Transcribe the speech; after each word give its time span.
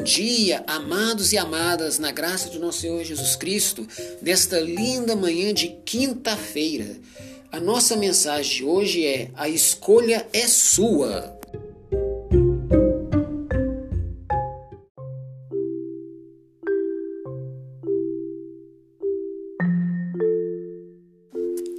Bom 0.00 0.04
dia, 0.04 0.64
amados 0.66 1.30
e 1.30 1.36
amadas, 1.36 1.98
na 1.98 2.10
graça 2.10 2.48
de 2.48 2.58
nosso 2.58 2.80
Senhor 2.80 3.04
Jesus 3.04 3.36
Cristo, 3.36 3.86
nesta 4.22 4.58
linda 4.58 5.14
manhã 5.14 5.52
de 5.52 5.76
quinta-feira. 5.84 6.96
A 7.52 7.60
nossa 7.60 7.96
mensagem 7.96 8.56
de 8.56 8.64
hoje 8.64 9.04
é: 9.04 9.30
A 9.34 9.46
escolha 9.46 10.26
é 10.32 10.48
sua. 10.48 11.38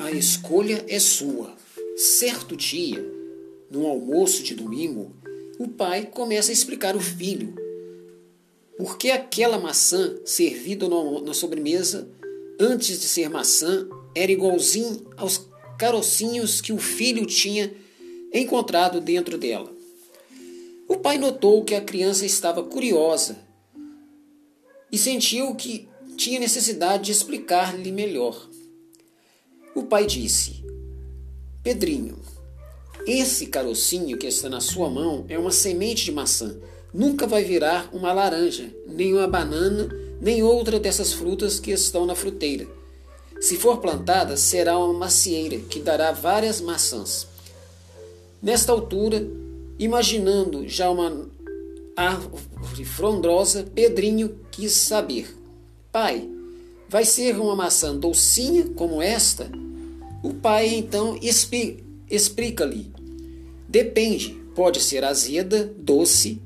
A 0.00 0.10
escolha 0.10 0.84
é 0.88 0.98
sua. 0.98 1.54
Certo 1.96 2.56
dia, 2.56 3.00
num 3.70 3.86
almoço 3.86 4.42
de 4.42 4.56
domingo, 4.56 5.14
o 5.56 5.68
pai 5.68 6.06
começa 6.06 6.50
a 6.50 6.52
explicar 6.52 6.96
ao 6.96 7.00
filho 7.00 7.67
por 8.78 8.96
que 8.96 9.10
aquela 9.10 9.58
maçã 9.58 10.16
servida 10.24 10.88
na 10.88 11.34
sobremesa, 11.34 12.08
antes 12.60 13.00
de 13.00 13.08
ser 13.08 13.28
maçã, 13.28 13.88
era 14.14 14.30
igualzinho 14.30 15.04
aos 15.16 15.48
carocinhos 15.76 16.60
que 16.60 16.72
o 16.72 16.78
filho 16.78 17.26
tinha 17.26 17.74
encontrado 18.32 19.00
dentro 19.00 19.36
dela. 19.36 19.76
O 20.86 20.96
pai 20.96 21.18
notou 21.18 21.64
que 21.64 21.74
a 21.74 21.80
criança 21.80 22.24
estava 22.24 22.62
curiosa 22.62 23.38
e 24.92 24.96
sentiu 24.96 25.56
que 25.56 25.88
tinha 26.16 26.38
necessidade 26.38 27.04
de 27.06 27.12
explicar-lhe 27.12 27.90
melhor. 27.90 28.48
O 29.74 29.82
pai 29.82 30.06
disse: 30.06 30.64
Pedrinho, 31.64 32.16
esse 33.06 33.46
carocinho 33.46 34.16
que 34.16 34.28
está 34.28 34.48
na 34.48 34.60
sua 34.60 34.88
mão 34.88 35.26
é 35.28 35.36
uma 35.36 35.50
semente 35.50 36.04
de 36.04 36.12
maçã. 36.12 36.58
Nunca 36.92 37.26
vai 37.26 37.44
virar 37.44 37.90
uma 37.92 38.12
laranja, 38.12 38.70
nem 38.86 39.12
uma 39.12 39.28
banana, 39.28 39.88
nem 40.20 40.42
outra 40.42 40.80
dessas 40.80 41.12
frutas 41.12 41.60
que 41.60 41.70
estão 41.70 42.06
na 42.06 42.14
fruteira. 42.14 42.66
Se 43.40 43.56
for 43.56 43.78
plantada, 43.78 44.36
será 44.36 44.78
uma 44.78 44.92
macieira 44.92 45.58
que 45.58 45.80
dará 45.80 46.12
várias 46.12 46.60
maçãs. 46.60 47.26
Nesta 48.42 48.72
altura, 48.72 49.24
imaginando 49.78 50.66
já 50.66 50.90
uma 50.90 51.28
árvore 51.96 52.84
frondosa, 52.84 53.64
Pedrinho 53.74 54.40
quis 54.50 54.72
saber: 54.72 55.36
Pai, 55.92 56.28
vai 56.88 57.04
ser 57.04 57.38
uma 57.38 57.54
maçã 57.54 57.94
docinha 57.94 58.64
como 58.74 59.02
esta? 59.02 59.50
O 60.22 60.34
pai 60.34 60.74
então 60.74 61.18
explica-lhe 62.10 62.90
Depende, 63.68 64.30
pode 64.54 64.80
ser 64.80 65.04
azeda, 65.04 65.70
doce, 65.78 66.40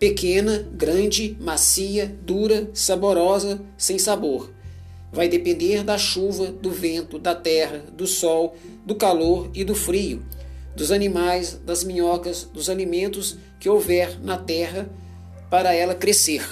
pequena, 0.00 0.68
grande, 0.72 1.36
macia, 1.38 2.12
dura, 2.22 2.68
saborosa, 2.74 3.60
sem 3.78 4.00
sabor. 4.00 4.50
Vai 5.12 5.28
depender 5.28 5.84
da 5.84 5.96
chuva, 5.96 6.46
do 6.46 6.72
vento, 6.72 7.18
da 7.18 7.34
terra, 7.34 7.84
do 7.92 8.06
sol, 8.06 8.56
do 8.84 8.96
calor 8.96 9.48
e 9.54 9.62
do 9.62 9.76
frio, 9.76 10.24
dos 10.74 10.90
animais, 10.90 11.60
das 11.64 11.84
minhocas, 11.84 12.42
dos 12.44 12.68
alimentos 12.68 13.36
que 13.60 13.68
houver 13.68 14.18
na 14.20 14.36
terra 14.36 14.90
para 15.48 15.72
ela 15.72 15.94
crescer. 15.94 16.48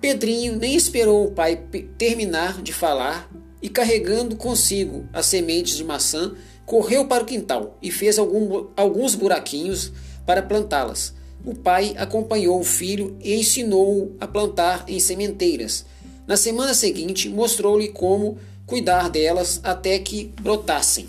Pedrinho 0.00 0.56
nem 0.56 0.74
esperou 0.74 1.26
o 1.26 1.30
pai 1.30 1.56
terminar 1.96 2.60
de 2.60 2.74
falar 2.74 3.30
e, 3.62 3.70
carregando 3.70 4.36
consigo 4.36 5.08
as 5.14 5.24
sementes 5.24 5.76
de 5.76 5.84
maçã, 5.84 6.34
Correu 6.66 7.06
para 7.06 7.22
o 7.22 7.26
quintal 7.26 7.76
e 7.82 7.90
fez 7.90 8.18
algum, 8.18 8.68
alguns 8.74 9.14
buraquinhos 9.14 9.92
para 10.24 10.42
plantá-las. 10.42 11.14
O 11.44 11.54
pai 11.54 11.94
acompanhou 11.98 12.58
o 12.58 12.64
filho 12.64 13.16
e 13.20 13.34
ensinou-o 13.34 14.16
a 14.18 14.26
plantar 14.26 14.84
em 14.88 14.98
sementeiras. 14.98 15.84
Na 16.26 16.36
semana 16.36 16.72
seguinte, 16.72 17.28
mostrou-lhe 17.28 17.88
como 17.88 18.38
cuidar 18.66 19.10
delas 19.10 19.60
até 19.62 19.98
que 19.98 20.32
brotassem. 20.40 21.08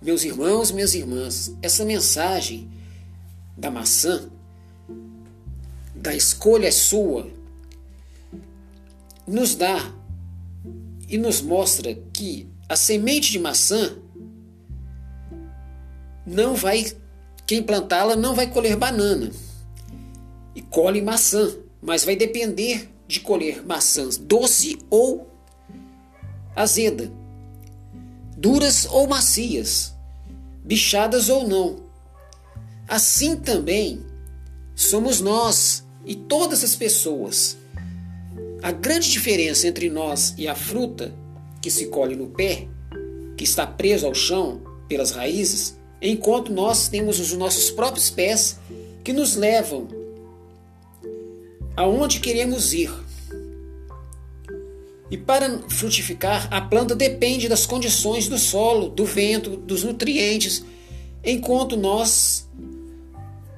Meus 0.00 0.22
irmãos, 0.22 0.70
minhas 0.70 0.94
irmãs, 0.94 1.52
essa 1.60 1.84
mensagem 1.84 2.70
da 3.56 3.68
maçã, 3.68 4.28
da 5.92 6.14
escolha 6.14 6.70
sua, 6.70 7.28
nos 9.26 9.56
dá 9.56 9.92
e 11.08 11.18
nos 11.18 11.40
mostra 11.40 11.94
que 12.12 12.48
a 12.68 12.76
semente 12.76 13.32
de 13.32 13.40
maçã 13.40 13.96
não 16.24 16.54
vai, 16.54 16.86
quem 17.48 17.62
plantá-la 17.62 18.14
não 18.14 18.34
vai 18.34 18.46
colher 18.46 18.76
banana 18.76 19.30
e 20.54 20.60
colhe 20.60 21.00
maçã, 21.00 21.56
mas 21.80 22.04
vai 22.04 22.14
depender 22.14 22.90
de 23.06 23.20
colher 23.20 23.64
maçãs 23.64 24.18
doce 24.18 24.78
ou 24.90 25.26
azeda, 26.54 27.10
duras 28.36 28.84
ou 28.84 29.08
macias, 29.08 29.94
bichadas 30.62 31.30
ou 31.30 31.48
não. 31.48 31.76
Assim 32.86 33.34
também 33.34 34.04
somos 34.76 35.22
nós 35.22 35.86
e 36.04 36.14
todas 36.14 36.62
as 36.62 36.76
pessoas. 36.76 37.56
A 38.62 38.72
grande 38.72 39.10
diferença 39.10 39.66
entre 39.66 39.88
nós 39.88 40.34
e 40.36 40.46
a 40.46 40.54
fruta 40.54 41.14
que 41.62 41.70
se 41.70 41.86
colhe 41.86 42.14
no 42.14 42.26
pé, 42.26 42.68
que 43.38 43.44
está 43.44 43.66
preso 43.66 44.04
ao 44.04 44.12
chão 44.14 44.60
pelas 44.86 45.12
raízes, 45.12 45.77
enquanto 46.00 46.52
nós 46.52 46.88
temos 46.88 47.18
os 47.18 47.32
nossos 47.32 47.70
próprios 47.70 48.10
pés 48.10 48.58
que 49.02 49.12
nos 49.12 49.36
levam 49.36 49.88
aonde 51.76 52.20
queremos 52.20 52.72
ir. 52.72 52.92
E 55.10 55.16
para 55.16 55.60
frutificar, 55.68 56.48
a 56.52 56.60
planta 56.60 56.94
depende 56.94 57.48
das 57.48 57.64
condições 57.64 58.28
do 58.28 58.38
solo, 58.38 58.88
do 58.88 59.04
vento, 59.04 59.56
dos 59.56 59.82
nutrientes, 59.84 60.64
enquanto 61.24 61.76
nós 61.76 62.46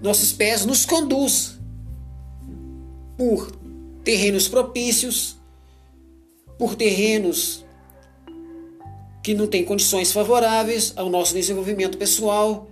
nossos 0.00 0.32
pés 0.32 0.64
nos 0.64 0.86
conduz 0.86 1.58
por 3.18 3.50
terrenos 4.02 4.48
propícios, 4.48 5.36
por 6.58 6.74
terrenos 6.74 7.64
que 9.22 9.34
não 9.34 9.47
tem 9.47 9.64
condições 9.64 10.12
favoráveis 10.12 10.92
ao 10.97 11.10
nosso 11.10 11.34
desenvolvimento 11.34 11.98
pessoal. 11.98 12.70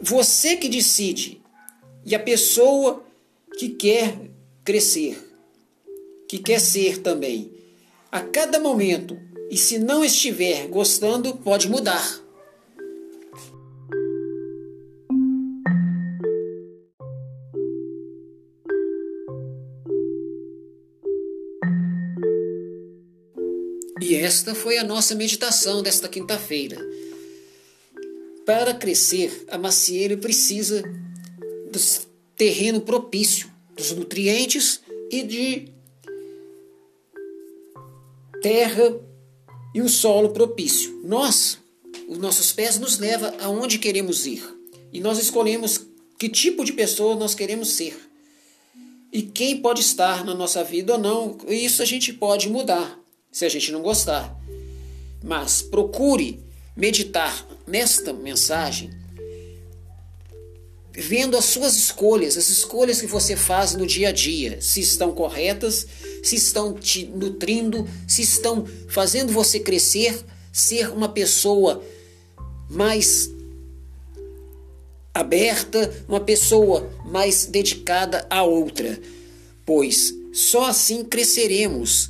Você 0.00 0.56
que 0.56 0.68
decide 0.68 1.40
e 2.04 2.14
a 2.14 2.18
pessoa 2.18 3.04
que 3.58 3.68
quer 3.68 4.16
crescer, 4.64 5.18
que 6.28 6.38
quer 6.38 6.60
ser 6.60 6.98
também. 6.98 7.52
A 8.10 8.20
cada 8.20 8.58
momento, 8.58 9.18
e 9.50 9.56
se 9.56 9.78
não 9.78 10.04
estiver 10.04 10.66
gostando, 10.68 11.36
pode 11.36 11.68
mudar. 11.68 12.19
E 24.10 24.16
esta 24.16 24.56
foi 24.56 24.76
a 24.76 24.82
nossa 24.82 25.14
meditação 25.14 25.84
desta 25.84 26.08
quinta-feira. 26.08 26.84
Para 28.44 28.74
crescer, 28.74 29.44
a 29.46 29.56
macieira 29.56 30.16
precisa 30.16 30.82
do 31.70 31.78
terreno 32.34 32.80
propício, 32.80 33.48
dos 33.76 33.92
nutrientes 33.92 34.80
e 35.12 35.22
de 35.22 35.72
terra 38.42 39.00
e 39.72 39.80
o 39.80 39.88
solo 39.88 40.30
propício. 40.30 41.00
Nós, 41.04 41.58
os 42.08 42.18
nossos 42.18 42.50
pés 42.50 42.80
nos 42.80 42.98
leva 42.98 43.32
aonde 43.40 43.78
queremos 43.78 44.26
ir. 44.26 44.42
E 44.92 44.98
nós 44.98 45.20
escolhemos 45.20 45.86
que 46.18 46.28
tipo 46.28 46.64
de 46.64 46.72
pessoa 46.72 47.14
nós 47.14 47.32
queremos 47.32 47.68
ser. 47.74 47.96
E 49.12 49.22
quem 49.22 49.62
pode 49.62 49.82
estar 49.82 50.24
na 50.24 50.34
nossa 50.34 50.64
vida 50.64 50.94
ou 50.94 50.98
não, 50.98 51.38
isso 51.46 51.80
a 51.80 51.84
gente 51.84 52.12
pode 52.12 52.48
mudar 52.48 52.99
se 53.30 53.44
a 53.44 53.48
gente 53.48 53.72
não 53.72 53.82
gostar. 53.82 54.36
Mas 55.22 55.62
procure 55.62 56.40
meditar 56.76 57.46
nesta 57.66 58.12
mensagem 58.12 58.90
vendo 60.92 61.36
as 61.36 61.44
suas 61.44 61.76
escolhas, 61.76 62.36
as 62.36 62.48
escolhas 62.48 63.00
que 63.00 63.06
você 63.06 63.36
faz 63.36 63.74
no 63.74 63.86
dia 63.86 64.08
a 64.08 64.12
dia, 64.12 64.60
se 64.60 64.80
estão 64.80 65.12
corretas, 65.12 65.86
se 66.22 66.36
estão 66.36 66.74
te 66.74 67.06
nutrindo, 67.06 67.88
se 68.06 68.22
estão 68.22 68.66
fazendo 68.88 69.32
você 69.32 69.60
crescer, 69.60 70.22
ser 70.52 70.90
uma 70.90 71.08
pessoa 71.08 71.82
mais 72.68 73.30
aberta, 75.14 76.04
uma 76.08 76.20
pessoa 76.20 76.90
mais 77.04 77.46
dedicada 77.46 78.26
a 78.28 78.42
outra, 78.42 78.98
pois 79.64 80.14
só 80.32 80.66
assim 80.66 81.04
cresceremos 81.04 82.09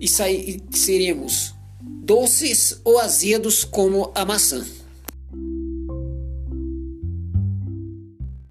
e, 0.00 0.08
sair, 0.08 0.62
seremos 0.70 1.54
doces 1.80 2.80
ou 2.84 2.98
azedos 2.98 3.64
como 3.64 4.12
a 4.14 4.24
maçã. 4.24 4.64